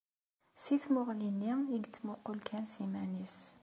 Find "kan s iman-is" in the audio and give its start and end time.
2.47-3.37